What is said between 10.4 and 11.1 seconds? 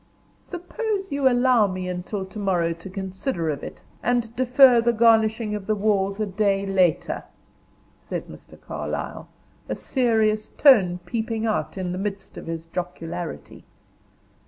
tone